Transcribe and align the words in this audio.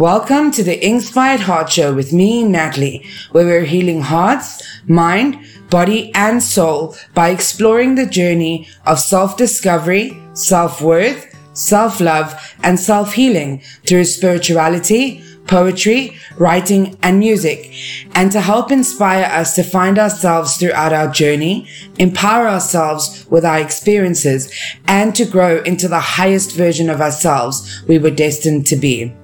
Welcome 0.00 0.50
to 0.52 0.62
the 0.62 0.82
Inkspired 0.82 1.40
Heart 1.40 1.68
Show 1.68 1.94
with 1.94 2.10
me, 2.10 2.42
Natalie, 2.42 3.04
where 3.32 3.44
we're 3.44 3.66
healing 3.66 4.00
hearts, 4.00 4.80
mind, 4.88 5.38
body, 5.68 6.10
and 6.14 6.42
soul 6.42 6.96
by 7.12 7.28
exploring 7.28 7.96
the 7.96 8.06
journey 8.06 8.66
of 8.86 8.98
self-discovery, 8.98 10.18
self-worth, 10.32 11.36
self-love, 11.52 12.56
and 12.62 12.80
self-healing 12.80 13.60
through 13.86 14.06
spirituality, 14.06 15.22
poetry, 15.46 16.16
writing, 16.38 16.96
and 17.02 17.18
music, 17.18 17.70
and 18.14 18.32
to 18.32 18.40
help 18.40 18.72
inspire 18.72 19.26
us 19.26 19.54
to 19.54 19.62
find 19.62 19.98
ourselves 19.98 20.56
throughout 20.56 20.94
our 20.94 21.12
journey, 21.12 21.68
empower 21.98 22.48
ourselves 22.48 23.26
with 23.28 23.44
our 23.44 23.58
experiences, 23.58 24.50
and 24.86 25.14
to 25.14 25.26
grow 25.26 25.60
into 25.64 25.88
the 25.88 26.00
highest 26.00 26.56
version 26.56 26.88
of 26.88 27.02
ourselves 27.02 27.82
we 27.86 27.98
were 27.98 28.10
destined 28.10 28.66
to 28.66 28.76
be. 28.76 29.14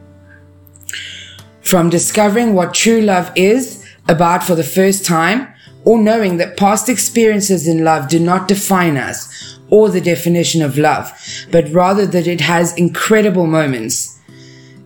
From 1.66 1.90
discovering 1.90 2.54
what 2.54 2.74
true 2.74 3.00
love 3.00 3.32
is 3.34 3.84
about 4.06 4.44
for 4.44 4.54
the 4.54 4.62
first 4.62 5.04
time, 5.04 5.48
or 5.84 5.98
knowing 5.98 6.36
that 6.36 6.56
past 6.56 6.88
experiences 6.88 7.66
in 7.66 7.82
love 7.82 8.08
do 8.08 8.20
not 8.20 8.46
define 8.46 8.96
us 8.96 9.58
or 9.68 9.88
the 9.88 10.00
definition 10.00 10.62
of 10.62 10.78
love, 10.78 11.12
but 11.50 11.68
rather 11.72 12.06
that 12.06 12.28
it 12.28 12.40
has 12.40 12.72
incredible 12.78 13.48
moments. 13.48 14.20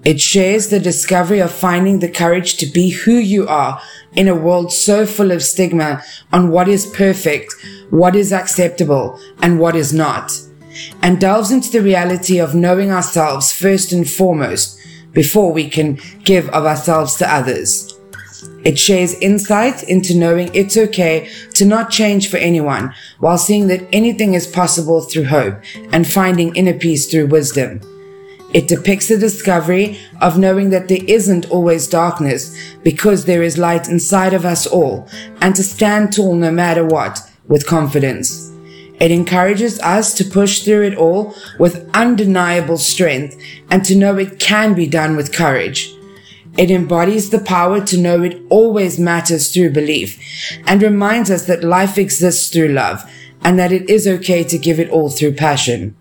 It 0.06 0.22
shares 0.22 0.68
the 0.68 0.80
discovery 0.80 1.40
of 1.40 1.52
finding 1.52 1.98
the 1.98 2.08
courage 2.08 2.56
to 2.56 2.66
be 2.66 2.88
who 2.88 3.12
you 3.12 3.46
are 3.46 3.78
in 4.14 4.26
a 4.26 4.34
world 4.34 4.72
so 4.72 5.04
full 5.04 5.32
of 5.32 5.42
stigma 5.42 6.02
on 6.32 6.50
what 6.50 6.66
is 6.66 6.86
perfect, 6.86 7.52
what 7.90 8.16
is 8.16 8.32
acceptable, 8.32 9.20
and 9.42 9.60
what 9.60 9.76
is 9.76 9.92
not, 9.92 10.32
and 11.02 11.20
delves 11.20 11.50
into 11.50 11.70
the 11.70 11.82
reality 11.82 12.38
of 12.38 12.54
knowing 12.54 12.90
ourselves 12.90 13.52
first 13.52 13.92
and 13.92 14.08
foremost 14.08 14.80
before 15.12 15.52
we 15.52 15.68
can 15.68 15.98
give 16.24 16.48
of 16.50 16.64
ourselves 16.64 17.16
to 17.16 17.34
others. 17.34 17.96
It 18.64 18.78
shares 18.78 19.14
insight 19.14 19.82
into 19.84 20.16
knowing 20.16 20.50
it's 20.54 20.76
okay 20.76 21.30
to 21.54 21.64
not 21.64 21.90
change 21.90 22.28
for 22.30 22.36
anyone 22.36 22.94
while 23.18 23.38
seeing 23.38 23.68
that 23.68 23.86
anything 23.92 24.34
is 24.34 24.46
possible 24.46 25.00
through 25.00 25.24
hope 25.24 25.56
and 25.92 26.06
finding 26.06 26.54
inner 26.56 26.74
peace 26.74 27.10
through 27.10 27.28
wisdom. 27.28 27.80
It 28.52 28.66
depicts 28.66 29.08
the 29.08 29.16
discovery 29.16 29.98
of 30.20 30.38
knowing 30.38 30.70
that 30.70 30.88
there 30.88 31.04
isn't 31.06 31.50
always 31.50 31.86
darkness 31.86 32.74
because 32.82 33.24
there 33.24 33.42
is 33.42 33.58
light 33.58 33.88
inside 33.88 34.34
of 34.34 34.44
us 34.44 34.66
all 34.66 35.08
and 35.40 35.54
to 35.54 35.62
stand 35.62 36.12
tall 36.12 36.34
no 36.34 36.50
matter 36.50 36.84
what 36.84 37.20
with 37.46 37.66
confidence. 37.66 38.49
It 39.00 39.10
encourages 39.10 39.80
us 39.80 40.12
to 40.14 40.24
push 40.24 40.60
through 40.60 40.82
it 40.82 40.96
all 40.96 41.34
with 41.58 41.88
undeniable 41.94 42.76
strength 42.76 43.42
and 43.70 43.82
to 43.86 43.96
know 43.96 44.18
it 44.18 44.38
can 44.38 44.74
be 44.74 44.86
done 44.86 45.16
with 45.16 45.32
courage. 45.32 45.90
It 46.58 46.70
embodies 46.70 47.30
the 47.30 47.38
power 47.38 47.80
to 47.86 47.96
know 47.96 48.22
it 48.22 48.42
always 48.50 48.98
matters 48.98 49.52
through 49.52 49.70
belief 49.70 50.20
and 50.66 50.82
reminds 50.82 51.30
us 51.30 51.46
that 51.46 51.64
life 51.64 51.96
exists 51.96 52.52
through 52.52 52.68
love 52.68 53.10
and 53.42 53.58
that 53.58 53.72
it 53.72 53.88
is 53.88 54.06
okay 54.06 54.44
to 54.44 54.58
give 54.58 54.78
it 54.78 54.90
all 54.90 55.08
through 55.08 55.32
passion. 55.32 55.96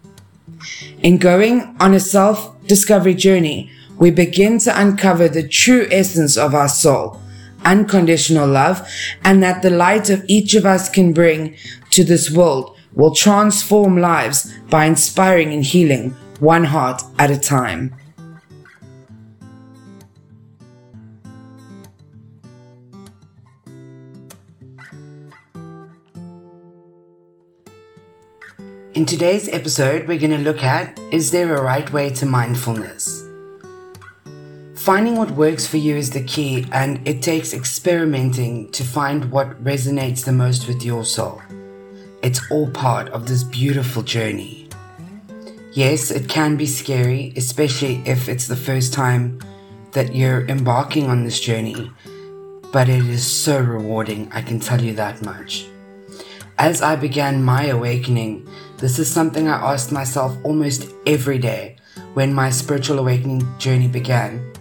In 1.02 1.17
going 1.17 1.75
on 1.80 1.94
a 1.94 2.02
self 2.02 2.53
discovery 2.67 3.14
journey, 3.14 3.72
we 3.97 4.11
begin 4.11 4.59
to 4.59 4.80
uncover 4.80 5.30
the 5.30 5.47
true 5.47 5.88
essence 5.89 6.36
of 6.36 6.53
our 6.53 6.67
soul, 6.67 7.22
unconditional 7.64 8.47
love, 8.47 8.86
and 9.23 9.42
that 9.42 9.61
the 9.61 9.70
light 9.70 10.09
of 10.09 10.25
each 10.27 10.55
of 10.55 10.66
us 10.66 10.89
can 10.89 11.14
bring 11.14 11.55
to 11.92 12.03
this 12.03 12.30
world 12.30 12.75
will 12.94 13.14
transform 13.14 13.98
lives 14.00 14.54
by 14.70 14.86
inspiring 14.86 15.54
and 15.54 15.64
healing 15.64 16.16
one 16.40 16.64
heart 16.64 17.02
at 17.17 17.32
a 17.32 17.39
time. 17.39 17.94
In 28.95 29.05
today's 29.05 29.48
episode, 29.49 30.08
we're 30.08 30.20
going 30.20 30.32
to 30.32 30.38
look 30.39 30.64
at 30.64 30.99
Is 31.11 31.32
there 31.32 31.55
a 31.55 31.61
right 31.61 31.89
way 31.94 32.10
to 32.10 32.26
mindfulness? 32.26 33.23
Finding 34.76 35.16
what 35.16 35.32
works 35.32 35.67
for 35.67 35.78
you 35.78 35.95
is 35.95 36.10
the 36.10 36.23
key, 36.23 36.66
and 36.72 37.08
it 37.08 37.22
takes 37.22 37.54
experimenting 37.54 38.72
to 38.72 38.83
find 38.83 39.32
what 39.32 39.64
resonates 39.64 40.26
the 40.26 40.32
most 40.32 40.67
with 40.67 40.83
your 40.83 41.05
soul. 41.05 41.42
It's 42.21 42.41
all 42.52 42.69
part 42.71 43.07
of 43.09 43.27
this 43.27 43.45
beautiful 43.45 44.03
journey. 44.03 44.67
Yes, 45.71 46.11
it 46.11 46.27
can 46.27 46.57
be 46.57 46.65
scary, 46.65 47.31
especially 47.37 48.02
if 48.05 48.27
it's 48.27 48.47
the 48.47 48.57
first 48.57 48.93
time 48.93 49.39
that 49.93 50.13
you're 50.13 50.45
embarking 50.47 51.07
on 51.07 51.23
this 51.23 51.39
journey, 51.39 51.89
but 52.73 52.89
it 52.89 53.05
is 53.05 53.25
so 53.25 53.61
rewarding, 53.61 54.30
I 54.33 54.41
can 54.41 54.59
tell 54.59 54.81
you 54.81 54.93
that 54.95 55.21
much. 55.23 55.67
As 56.57 56.81
I 56.81 56.97
began 56.97 57.41
my 57.41 57.67
awakening, 57.67 58.45
this 58.80 58.99
is 58.99 59.09
something 59.09 59.47
I 59.47 59.73
asked 59.73 59.93
myself 59.93 60.36
almost 60.43 60.91
every 61.07 61.37
day 61.37 61.77
when 62.15 62.33
my 62.33 62.49
spiritual 62.49 62.99
awakening 62.99 63.47
journey 63.59 63.87
began. 63.87 64.53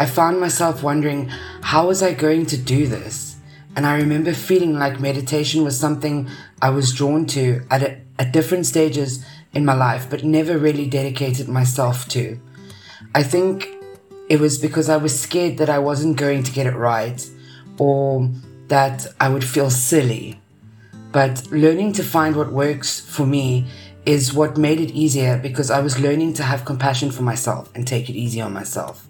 I 0.00 0.06
found 0.06 0.40
myself 0.40 0.82
wondering, 0.82 1.28
how 1.60 1.86
was 1.86 2.02
I 2.02 2.12
going 2.12 2.46
to 2.46 2.56
do 2.56 2.88
this? 2.88 3.27
And 3.76 3.86
I 3.86 3.96
remember 3.96 4.32
feeling 4.32 4.78
like 4.78 5.00
meditation 5.00 5.64
was 5.64 5.78
something 5.78 6.28
I 6.60 6.70
was 6.70 6.92
drawn 6.92 7.26
to 7.26 7.62
at, 7.70 7.82
a, 7.82 8.00
at 8.18 8.32
different 8.32 8.66
stages 8.66 9.24
in 9.52 9.64
my 9.64 9.74
life, 9.74 10.08
but 10.10 10.24
never 10.24 10.58
really 10.58 10.86
dedicated 10.88 11.48
myself 11.48 12.08
to. 12.08 12.40
I 13.14 13.22
think 13.22 13.68
it 14.28 14.40
was 14.40 14.58
because 14.58 14.88
I 14.88 14.96
was 14.96 15.18
scared 15.18 15.58
that 15.58 15.70
I 15.70 15.78
wasn't 15.78 16.16
going 16.16 16.42
to 16.42 16.52
get 16.52 16.66
it 16.66 16.76
right 16.76 17.24
or 17.78 18.30
that 18.68 19.06
I 19.20 19.28
would 19.28 19.44
feel 19.44 19.70
silly. 19.70 20.40
But 21.12 21.46
learning 21.50 21.94
to 21.94 22.02
find 22.02 22.36
what 22.36 22.52
works 22.52 23.00
for 23.00 23.26
me 23.26 23.66
is 24.04 24.32
what 24.32 24.56
made 24.56 24.80
it 24.80 24.90
easier 24.90 25.38
because 25.38 25.70
I 25.70 25.80
was 25.80 25.98
learning 25.98 26.34
to 26.34 26.42
have 26.42 26.64
compassion 26.64 27.10
for 27.10 27.22
myself 27.22 27.70
and 27.74 27.86
take 27.86 28.08
it 28.08 28.16
easy 28.16 28.40
on 28.40 28.52
myself. 28.52 29.06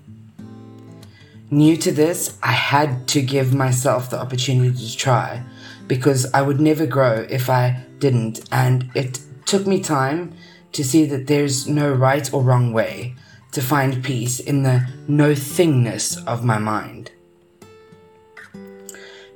New 1.50 1.78
to 1.78 1.90
this, 1.90 2.36
I 2.42 2.52
had 2.52 3.08
to 3.08 3.22
give 3.22 3.54
myself 3.54 4.10
the 4.10 4.20
opportunity 4.20 4.86
to 4.86 4.96
try 4.96 5.42
because 5.86 6.30
I 6.34 6.42
would 6.42 6.60
never 6.60 6.84
grow 6.84 7.26
if 7.30 7.48
I 7.48 7.86
didn't. 7.98 8.40
And 8.52 8.90
it 8.94 9.20
took 9.46 9.66
me 9.66 9.80
time 9.80 10.34
to 10.72 10.84
see 10.84 11.06
that 11.06 11.26
there's 11.26 11.66
no 11.66 11.90
right 11.90 12.30
or 12.34 12.42
wrong 12.42 12.74
way 12.74 13.14
to 13.52 13.62
find 13.62 14.04
peace 14.04 14.40
in 14.40 14.62
the 14.62 14.86
no 15.08 15.32
thingness 15.32 16.22
of 16.26 16.44
my 16.44 16.58
mind. 16.58 17.12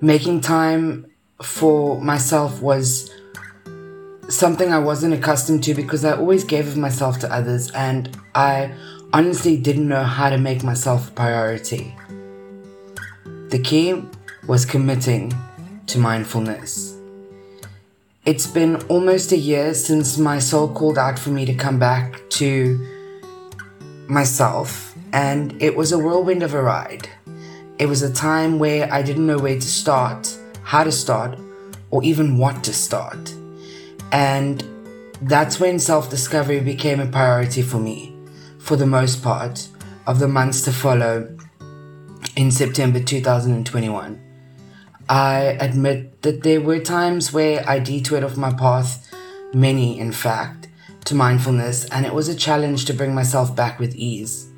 Making 0.03 0.43
time 0.43 1.07
for 1.43 1.99
myself 1.99 2.61
was 2.61 3.11
something 4.29 4.71
I 4.71 4.79
wasn't 4.79 5.15
accustomed 5.15 5.65
to 5.65 5.75
because 5.75 6.05
I 6.05 6.13
always 6.17 6.45
gave 6.45 6.69
of 6.69 6.77
myself 6.77 7.19
to 7.21 7.33
others 7.33 7.71
and 7.71 8.15
I 8.35 8.75
honestly 9.13 9.57
didn't 9.57 9.89
know 9.89 10.05
how 10.05 10.31
to 10.31 10.39
make 10.39 10.63
myself 10.63 11.09
a 11.09 11.13
priority. 11.13 11.95
The 13.51 13.61
key 13.63 14.03
was 14.47 14.65
committing 14.65 15.35
to 15.87 15.99
mindfulness. 15.99 16.97
It's 18.25 18.47
been 18.47 18.77
almost 18.85 19.33
a 19.33 19.37
year 19.37 19.75
since 19.75 20.17
my 20.17 20.39
soul 20.39 20.73
called 20.73 20.97
out 20.97 21.19
for 21.19 21.31
me 21.31 21.45
to 21.45 21.55
come 21.55 21.79
back 21.79 22.21
to 22.31 22.79
myself, 24.09 24.95
and 25.13 25.61
it 25.61 25.77
was 25.77 25.93
a 25.93 25.99
whirlwind 25.99 26.43
of 26.43 26.55
a 26.55 26.63
ride. 26.63 27.09
It 27.79 27.87
was 27.87 28.03
a 28.03 28.13
time 28.13 28.59
where 28.59 28.91
I 28.93 29.03
didn't 29.03 29.27
know 29.27 29.39
where 29.39 29.57
to 29.57 29.61
start, 29.61 30.35
how 30.63 30.85
to 30.85 30.93
start, 30.93 31.39
or 31.91 32.03
even 32.05 32.39
what 32.39 32.63
to 32.65 32.73
start. 32.73 33.35
And 34.13 34.65
that's 35.23 35.59
when 35.59 35.79
self 35.79 36.09
discovery 36.09 36.61
became 36.61 37.01
a 37.01 37.07
priority 37.07 37.63
for 37.63 37.79
me, 37.79 38.12
for 38.63 38.77
the 38.77 38.87
most 38.87 39.23
part, 39.23 39.69
of 40.07 40.19
the 40.19 40.29
months 40.29 40.63
to 40.63 40.73
follow 40.73 41.37
in 42.37 42.51
September 42.51 43.01
2021. 43.01 44.21
I 45.09 45.41
admit 45.61 46.23
that 46.23 46.43
there 46.43 46.61
were 46.61 46.79
times 46.79 47.33
where 47.33 47.69
I 47.69 47.81
detoured 47.81 48.25
off 48.25 48.37
my 48.37 48.53
path, 48.53 49.13
many 49.53 49.99
in 49.99 50.13
fact, 50.13 50.69
to 51.07 51.15
mindfulness, 51.15 51.87
and 51.87 52.07
it 52.07 52.15
was 52.15 52.29
a 52.29 52.37
challenge 52.37 52.85
to 52.85 52.95
bring 52.95 53.15
myself 53.15 53.55
back 53.55 53.81
with 53.81 53.97
ease. 53.97 54.49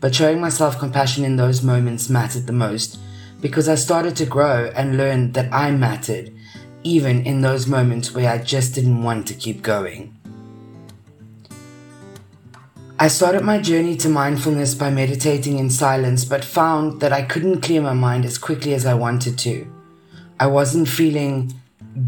But 0.00 0.14
showing 0.14 0.40
myself 0.40 0.78
compassion 0.78 1.24
in 1.24 1.36
those 1.36 1.62
moments 1.62 2.08
mattered 2.08 2.46
the 2.46 2.52
most 2.52 2.98
because 3.40 3.68
I 3.68 3.74
started 3.74 4.14
to 4.16 4.26
grow 4.26 4.70
and 4.74 4.96
learn 4.96 5.32
that 5.32 5.52
I 5.52 5.72
mattered, 5.72 6.32
even 6.84 7.26
in 7.26 7.40
those 7.40 7.66
moments 7.66 8.14
where 8.14 8.30
I 8.30 8.38
just 8.38 8.74
didn't 8.74 9.02
want 9.02 9.26
to 9.26 9.34
keep 9.34 9.62
going. 9.62 10.17
I 13.00 13.06
started 13.06 13.44
my 13.44 13.60
journey 13.60 13.96
to 13.98 14.08
mindfulness 14.08 14.74
by 14.74 14.90
meditating 14.90 15.56
in 15.56 15.70
silence, 15.70 16.24
but 16.24 16.44
found 16.44 17.00
that 17.00 17.12
I 17.12 17.22
couldn't 17.22 17.60
clear 17.60 17.80
my 17.80 17.92
mind 17.92 18.24
as 18.24 18.38
quickly 18.38 18.74
as 18.74 18.86
I 18.86 18.94
wanted 18.94 19.38
to. 19.38 19.72
I 20.40 20.48
wasn't 20.48 20.88
feeling 20.88 21.54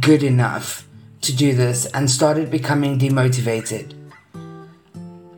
good 0.00 0.24
enough 0.24 0.88
to 1.20 1.36
do 1.36 1.54
this 1.54 1.86
and 1.86 2.10
started 2.10 2.50
becoming 2.50 2.98
demotivated. 2.98 3.94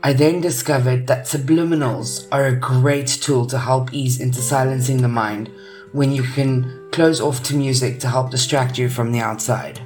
I 0.03 0.15
then 0.15 0.41
discovered 0.41 1.07
that 1.09 1.27
subliminals 1.27 2.27
are 2.33 2.47
a 2.47 2.57
great 2.57 3.09
tool 3.09 3.45
to 3.49 3.59
help 3.59 3.93
ease 3.93 4.23
into 4.23 4.41
silencing 4.41 5.03
the 5.03 5.09
mind 5.09 5.51
when 5.93 6.13
you 6.13 6.23
can 6.23 6.89
close 6.93 7.21
off 7.21 7.43
to 7.43 7.55
music 7.55 8.01
to 8.01 8.09
help 8.09 8.31
distract 8.31 8.79
you 8.79 8.89
from 8.89 9.13
the 9.13 9.21
outside. 9.21 9.83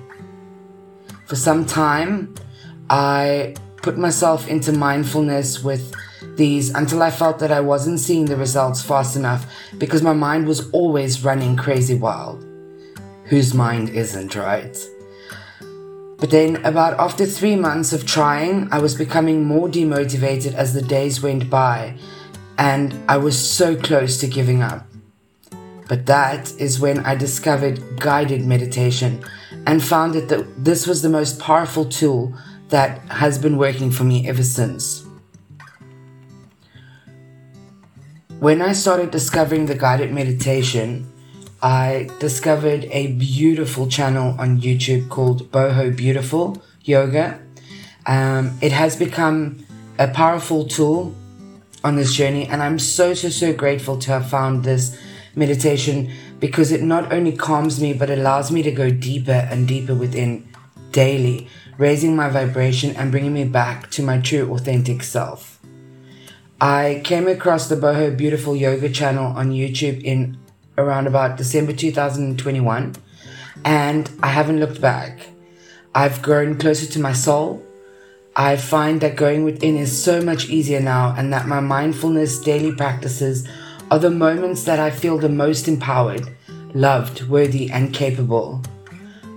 For 1.24 1.34
some 1.34 1.66
time, 1.66 2.36
I 2.88 3.56
put 3.86 3.96
myself 3.96 4.48
into 4.48 4.72
mindfulness 4.72 5.62
with 5.62 5.94
these 6.34 6.74
until 6.74 7.04
I 7.04 7.12
felt 7.12 7.38
that 7.38 7.52
I 7.52 7.60
wasn't 7.60 8.00
seeing 8.00 8.24
the 8.24 8.36
results 8.36 8.82
fast 8.82 9.14
enough 9.14 9.46
because 9.78 10.02
my 10.02 10.12
mind 10.12 10.48
was 10.48 10.68
always 10.72 11.22
running 11.22 11.56
crazy 11.56 11.94
wild. 11.94 12.44
Whose 13.26 13.54
mind 13.54 13.90
isn't, 13.90 14.34
right? 14.34 14.76
But 16.18 16.30
then, 16.30 16.56
about 16.64 16.98
after 16.98 17.26
three 17.26 17.54
months 17.54 17.92
of 17.92 18.04
trying, 18.04 18.68
I 18.72 18.80
was 18.80 18.96
becoming 18.96 19.44
more 19.44 19.68
demotivated 19.68 20.54
as 20.54 20.74
the 20.74 20.82
days 20.82 21.22
went 21.22 21.48
by, 21.48 21.96
and 22.58 22.92
I 23.08 23.18
was 23.18 23.38
so 23.38 23.76
close 23.76 24.18
to 24.18 24.26
giving 24.26 24.62
up. 24.62 24.84
But 25.86 26.06
that 26.06 26.52
is 26.58 26.80
when 26.80 27.06
I 27.06 27.14
discovered 27.14 28.00
guided 28.00 28.44
meditation 28.44 29.22
and 29.64 29.80
found 29.80 30.14
that 30.14 30.64
this 30.64 30.88
was 30.88 31.02
the 31.02 31.08
most 31.08 31.38
powerful 31.38 31.84
tool 31.84 32.34
that 32.68 32.98
has 33.10 33.38
been 33.38 33.56
working 33.56 33.90
for 33.90 34.04
me 34.04 34.28
ever 34.28 34.42
since. 34.42 35.06
When 38.40 38.60
I 38.60 38.72
started 38.72 39.10
discovering 39.10 39.66
the 39.66 39.74
guided 39.74 40.12
meditation, 40.12 41.10
I 41.62 42.10
discovered 42.20 42.84
a 42.90 43.12
beautiful 43.12 43.88
channel 43.88 44.36
on 44.38 44.60
YouTube 44.60 45.08
called 45.08 45.50
Boho 45.50 45.96
Beautiful 45.96 46.62
Yoga. 46.82 47.40
Um, 48.04 48.58
it 48.60 48.72
has 48.72 48.94
become 48.94 49.64
a 49.98 50.08
powerful 50.08 50.66
tool 50.66 51.14
on 51.82 51.96
this 51.96 52.14
journey, 52.14 52.46
and 52.46 52.62
I'm 52.62 52.78
so, 52.78 53.14
so, 53.14 53.30
so 53.30 53.52
grateful 53.54 53.98
to 53.98 54.10
have 54.10 54.28
found 54.28 54.64
this 54.64 54.98
meditation 55.34 56.10
because 56.40 56.72
it 56.72 56.82
not 56.82 57.12
only 57.12 57.32
calms 57.32 57.80
me 57.80 57.92
but 57.92 58.10
allows 58.10 58.50
me 58.50 58.62
to 58.62 58.70
go 58.72 58.90
deeper 58.90 59.46
and 59.50 59.68
deeper 59.68 59.94
within 59.94 60.46
daily, 60.96 61.46
raising 61.76 62.16
my 62.16 62.30
vibration 62.30 62.96
and 62.96 63.10
bringing 63.10 63.34
me 63.34 63.44
back 63.44 63.90
to 63.90 64.02
my 64.02 64.18
true, 64.18 64.50
authentic 64.54 65.02
self. 65.02 65.60
I 66.58 67.02
came 67.04 67.28
across 67.28 67.68
the 67.68 67.76
Boho 67.76 68.16
Beautiful 68.16 68.56
Yoga 68.56 68.88
channel 68.88 69.36
on 69.36 69.50
YouTube 69.50 70.02
in 70.02 70.38
around 70.78 71.06
about 71.06 71.36
December 71.36 71.74
2021, 71.74 72.94
and 73.66 74.10
I 74.22 74.28
haven't 74.28 74.58
looked 74.58 74.80
back. 74.80 75.18
I've 75.94 76.22
grown 76.22 76.56
closer 76.56 76.86
to 76.86 76.98
my 76.98 77.12
soul. 77.12 77.62
I 78.34 78.56
find 78.56 79.02
that 79.02 79.16
going 79.16 79.44
within 79.44 79.76
is 79.76 80.02
so 80.02 80.22
much 80.22 80.48
easier 80.48 80.80
now, 80.80 81.14
and 81.14 81.30
that 81.30 81.46
my 81.46 81.60
mindfulness 81.60 82.40
daily 82.40 82.72
practices 82.74 83.46
are 83.90 83.98
the 83.98 84.10
moments 84.10 84.64
that 84.64 84.80
I 84.80 84.90
feel 84.90 85.18
the 85.18 85.28
most 85.28 85.68
empowered, 85.68 86.26
loved, 86.72 87.28
worthy, 87.28 87.70
and 87.70 87.92
capable. 87.92 88.62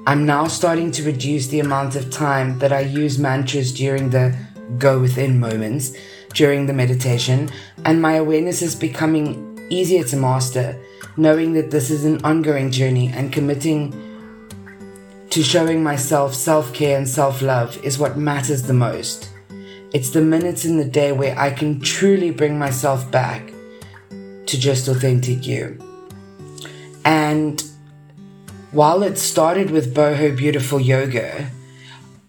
I'm 0.08 0.26
now 0.26 0.48
starting 0.48 0.92
to 0.92 1.04
reduce 1.04 1.48
the 1.48 1.60
amount 1.60 1.96
of 1.96 2.10
time 2.10 2.60
that 2.60 2.74
I 2.74 2.82
use 2.82 3.20
mantras 3.20 3.74
during 3.74 4.10
the 4.10 4.36
go 4.78 5.00
within 5.00 5.40
moments 5.40 5.94
during 6.34 6.68
the 6.68 6.74
meditation, 6.74 7.50
and 7.86 8.02
my 8.02 8.14
awareness 8.14 8.62
is 8.62 8.76
becoming 8.76 9.60
easier 9.70 10.04
to 10.04 10.16
master 10.16 10.80
knowing 11.18 11.54
that 11.54 11.70
this 11.70 11.90
is 11.90 12.06
an 12.06 12.24
ongoing 12.24 12.72
journey 12.72 13.10
and 13.10 13.34
committing 13.34 13.94
to 15.30 15.44
showing 15.44 15.84
myself 15.84 16.34
self 16.34 16.74
care 16.74 16.98
and 16.98 17.08
self 17.08 17.42
love 17.42 17.78
is 17.84 18.00
what 18.00 18.18
matters 18.18 18.64
the 18.64 18.74
most. 18.74 19.30
It's 19.94 20.12
the 20.12 20.22
minutes 20.22 20.66
in 20.66 20.78
the 20.78 20.86
day 20.86 21.12
where 21.12 21.38
I 21.38 21.52
can 21.52 21.82
truly 21.82 22.32
bring 22.32 22.58
myself 22.58 23.10
back 23.12 23.52
to 24.10 24.60
just 24.60 24.88
authentic 24.88 25.46
you. 25.46 25.78
And 27.06 27.64
while 28.72 29.04
it 29.04 29.18
started 29.18 29.72
with 29.72 29.96
Boho 29.96 30.36
Beautiful 30.36 30.80
Yoga, 30.80 31.50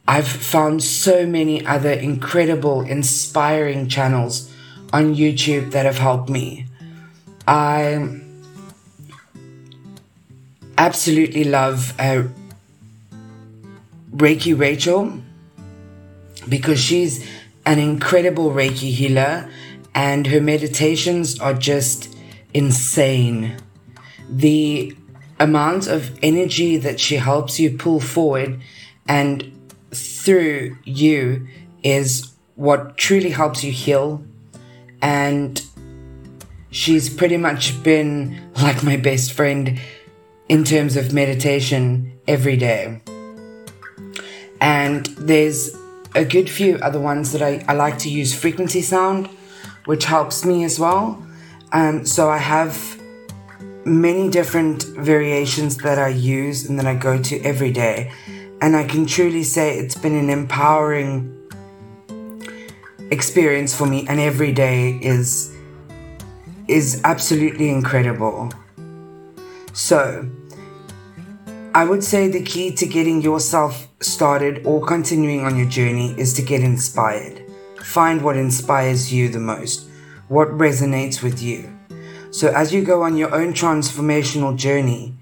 I've 0.09 0.29
found 0.29 0.83
so 0.83 1.27
many 1.27 1.65
other 1.67 1.93
incredible, 1.93 2.81
inspiring 2.83 3.89
channels 3.89 4.53
on 4.93 5.15
YouTube 5.15 5.71
that 5.73 5.87
have 5.87 5.99
helped 5.99 6.29
me. 6.29 6.67
I 7.47 8.21
absolutely 10.79 11.45
love 11.45 11.95
uh, 12.01 12.25
Reiki 14.13 14.59
Rachel 14.59 15.21
because 16.49 16.81
she's 16.81 17.25
an 17.67 17.79
incredible 17.79 18.51
Reiki 18.51 18.93
healer 18.93 19.49
and 19.95 20.27
her 20.27 20.41
meditations 20.41 21.39
are 21.39 21.55
just 21.55 22.17
insane. 22.55 23.57
The 24.29 24.97
amount 25.41 25.89
of 25.89 26.17
energy 26.23 26.77
that 26.77 27.01
she 27.01 27.17
helps 27.17 27.59
you 27.59 27.77
pull 27.77 27.99
forward 27.99 28.61
and 29.09 29.51
through 29.91 30.77
you 30.85 31.49
is 31.83 32.31
what 32.55 32.97
truly 32.97 33.31
helps 33.31 33.65
you 33.65 33.73
heal. 33.73 34.23
And 35.03 35.61
she's 36.71 37.09
pretty 37.09 37.39
much 37.39 37.83
been 37.83 38.53
like 38.63 38.85
my 38.85 38.97
best 38.97 39.33
friend 39.33 39.81
in 40.49 40.65
terms 40.65 40.97
of 40.97 41.13
meditation 41.13 42.13
every 42.29 42.57
day. 42.57 43.01
And 44.61 45.07
there's 45.07 45.75
a 46.15 46.25
good 46.25 46.51
few 46.51 46.77
other 46.77 47.01
ones 47.01 47.33
that 47.33 47.41
I, 47.41 47.65
I 47.67 47.73
like 47.73 47.99
to 48.01 48.11
use 48.11 48.35
frequency 48.35 48.83
sound, 48.83 49.29
which 49.87 50.05
helps 50.05 50.45
me 50.45 50.65
as 50.65 50.79
well. 50.79 51.25
Um, 51.73 52.05
so 52.05 52.29
I 52.29 52.39
have 52.39 53.00
many 53.85 54.29
different 54.29 54.85
variations 54.85 55.77
that 55.79 55.99
I 55.99 56.09
use 56.09 56.69
and 56.69 56.79
that 56.79 56.87
I 56.87 56.95
go 56.95 57.21
to 57.23 57.41
every 57.43 57.73
day. 57.73 58.13
And 58.61 58.77
I 58.77 58.85
can 58.85 59.07
truly 59.07 59.43
say 59.43 59.79
it's 59.79 59.95
been 59.95 60.15
an 60.15 60.29
empowering 60.29 61.37
experience 63.11 63.75
for 63.75 63.87
me 63.87 64.07
and 64.09 64.21
every 64.21 64.53
day 64.53 64.99
is 65.03 65.57
is 66.69 67.01
absolutely 67.03 67.69
incredible. 67.69 68.49
So, 69.73 70.31
I 71.75 71.85
would 71.85 72.05
say 72.05 72.29
the 72.29 72.43
key 72.43 72.73
to 72.77 72.87
getting 72.87 73.23
yourself 73.23 73.89
started 74.01 74.65
or 74.65 74.85
continuing 74.85 75.45
on 75.45 75.57
your 75.57 75.69
journey 75.69 76.15
is 76.17 76.33
to 76.35 76.43
get 76.43 76.63
inspired. 76.63 77.43
Find 77.83 78.23
what 78.23 78.37
inspires 78.37 79.13
you 79.13 79.29
the 79.29 79.41
most, 79.41 79.89
what 80.29 80.49
resonates 80.51 81.23
with 81.23 81.43
you. 81.43 81.80
So, 82.31 82.49
as 82.49 82.73
you 82.73 82.85
go 82.85 83.03
on 83.03 83.17
your 83.17 83.35
own 83.35 83.53
transformational 83.53 84.57
journey, 84.57 85.15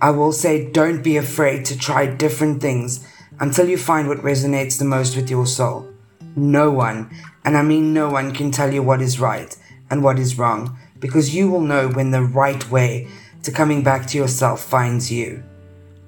I 0.00 0.10
will 0.10 0.32
say 0.32 0.70
don't 0.70 1.02
be 1.02 1.16
afraid 1.16 1.64
to 1.66 1.78
try 1.78 2.06
different 2.06 2.60
things 2.60 3.06
until 3.40 3.68
you 3.68 3.78
find 3.78 4.08
what 4.08 4.18
resonates 4.18 4.78
the 4.78 4.84
most 4.84 5.16
with 5.16 5.30
your 5.30 5.46
soul. 5.46 5.88
No 6.34 6.70
one, 6.70 7.10
and 7.44 7.56
I 7.56 7.62
mean 7.62 7.94
no 7.94 8.10
one, 8.10 8.32
can 8.32 8.50
tell 8.50 8.72
you 8.72 8.82
what 8.82 9.00
is 9.00 9.20
right 9.20 9.56
and 9.90 10.02
what 10.02 10.18
is 10.18 10.38
wrong 10.38 10.76
because 11.00 11.34
you 11.34 11.50
will 11.50 11.60
know 11.60 11.88
when 11.88 12.10
the 12.10 12.22
right 12.22 12.68
way 12.70 13.08
to 13.42 13.52
coming 13.52 13.82
back 13.82 14.06
to 14.08 14.18
yourself 14.18 14.62
finds 14.62 15.10
you. 15.12 15.42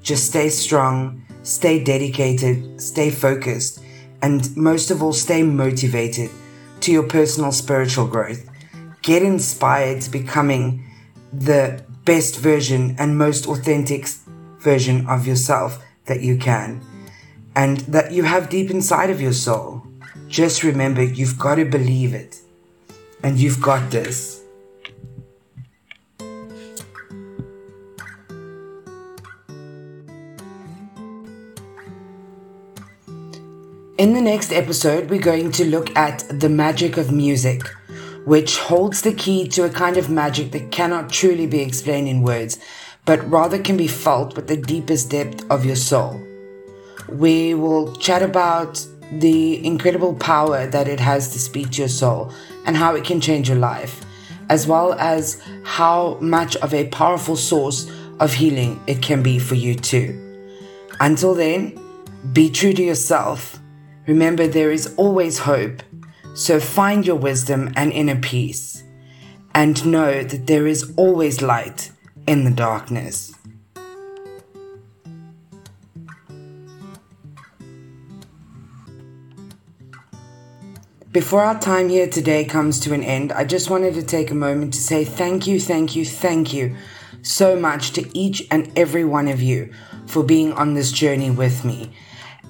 Just 0.02 0.26
stay 0.26 0.49
strong, 0.49 1.25
stay 1.42 1.83
dedicated, 1.83 2.80
stay 2.80 3.11
focused, 3.11 3.83
and 4.23 4.54
most 4.57 4.90
of 4.90 5.02
all, 5.02 5.12
stay 5.12 5.42
motivated 5.42 6.30
to 6.80 6.92
your 6.92 7.04
personal 7.04 7.52
spiritual 7.52 8.07
growth. 8.07 8.50
Get 9.02 9.23
inspired 9.23 10.02
to 10.02 10.11
becoming 10.11 10.85
the 11.33 11.85
best 12.04 12.38
version 12.38 12.97
and 12.99 13.16
most 13.16 13.47
authentic 13.47 14.09
version 14.59 15.07
of 15.07 15.26
yourself 15.26 15.83
that 16.07 16.21
you 16.21 16.37
can 16.37 16.80
and 17.54 17.78
that 17.80 18.12
you 18.12 18.23
have 18.25 18.49
deep 18.49 18.71
inside 18.71 19.11
of 19.11 19.21
your 19.21 19.33
soul. 19.33 19.83
Just 20.28 20.62
remember, 20.62 21.02
you've 21.02 21.38
got 21.38 21.57
to 21.57 21.64
believe 21.64 22.14
it. 22.14 22.40
And 23.23 23.38
you've 23.38 23.61
got 23.61 23.90
this. 23.90 24.42
In 33.99 34.14
the 34.14 34.23
next 34.23 34.52
episode, 34.52 35.11
we're 35.11 35.21
going 35.21 35.52
to 35.52 35.66
look 35.66 35.95
at 35.95 36.25
the 36.30 36.49
magic 36.49 36.97
of 36.97 37.12
music, 37.12 37.61
which 38.25 38.59
holds 38.59 39.03
the 39.03 39.12
key 39.12 39.49
to 39.49 39.65
a 39.65 39.71
kind 39.71 39.97
of 39.97 40.11
magic 40.11 40.53
that 40.53 40.71
cannot 40.71 41.11
truly 41.11 41.47
be 41.47 41.61
explained 41.61 42.09
in 42.09 42.23
words, 42.23 42.59
but 43.05 43.29
rather 43.31 43.59
can 43.59 43.77
be 43.77 43.87
felt 43.87 44.37
with 44.37 44.47
the 44.47 44.57
deepest 44.57 45.11
depth 45.11 45.49
of 45.50 45.65
your 45.65 45.77
soul. 45.77 46.21
We 47.09 47.55
will 47.55 47.97
chat 47.97 48.23
about 48.23 48.85
the 49.12 49.65
incredible 49.65 50.15
power 50.15 50.67
that 50.67 50.87
it 50.87 51.00
has 51.00 51.33
to 51.33 51.39
speak 51.39 51.71
to 51.71 51.83
your 51.83 51.89
soul 51.89 52.33
and 52.67 52.77
how 52.77 52.95
it 52.95 53.05
can 53.05 53.21
change 53.21 53.49
your 53.49 53.59
life, 53.59 54.05
as 54.49 54.67
well 54.67 54.93
as 54.95 55.43
how 55.65 56.19
much 56.21 56.57
of 56.57 56.75
a 56.75 56.89
powerful 56.89 57.37
source 57.37 57.91
of 58.21 58.33
healing 58.33 58.81
it 58.87 59.03
can 59.03 59.23
be 59.23 59.39
for 59.39 59.55
you 59.55 59.75
too. 59.75 60.17
Until 61.00 61.35
then, 61.35 61.79
be 62.33 62.50
true 62.50 62.75
to 62.75 62.83
yourself 62.83 63.61
Remember, 64.11 64.49
there 64.49 64.73
is 64.73 64.93
always 64.97 65.39
hope. 65.39 65.85
So 66.34 66.58
find 66.58 67.06
your 67.06 67.16
wisdom 67.16 67.72
and 67.76 67.92
inner 67.92 68.16
peace, 68.16 68.82
and 69.54 69.84
know 69.87 70.22
that 70.22 70.46
there 70.46 70.66
is 70.66 70.92
always 70.96 71.42
light 71.42 71.92
in 72.26 72.44
the 72.44 72.50
darkness. 72.50 73.34
Before 81.12 81.42
our 81.42 81.58
time 81.58 81.88
here 81.88 82.06
today 82.06 82.44
comes 82.44 82.78
to 82.80 82.94
an 82.94 83.02
end, 83.02 83.32
I 83.32 83.44
just 83.44 83.68
wanted 83.68 83.94
to 83.94 84.02
take 84.02 84.30
a 84.30 84.34
moment 84.34 84.72
to 84.75 84.80
say 84.80 85.04
thank 85.04 85.46
you, 85.46 85.58
thank 85.58 85.96
you, 85.96 86.04
thank 86.04 86.52
you 86.52 86.76
so 87.22 87.56
much 87.58 87.90
to 87.94 88.16
each 88.16 88.46
and 88.50 88.70
every 88.78 89.04
one 89.04 89.26
of 89.26 89.42
you 89.42 89.72
for 90.06 90.22
being 90.22 90.52
on 90.52 90.75
this 90.75 90.92
journey 90.92 91.30
with 91.30 91.64
me. 91.64 91.90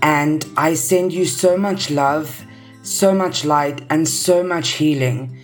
And 0.02 0.44
I 0.58 0.75
send 0.75 1.12
you 1.12 1.25
so 1.25 1.56
much 1.56 1.90
love, 1.90 2.44
so 2.90 3.14
much 3.14 3.44
light, 3.44 3.82
and 3.88 4.09
so 4.09 4.42
much 4.42 4.70
healing 4.70 5.37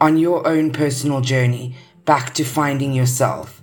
on 0.00 0.16
your 0.16 0.46
own 0.46 0.72
personal 0.72 1.20
journey 1.20 1.74
back 2.04 2.34
to 2.34 2.44
finding 2.44 2.92
yourself. 2.92 3.61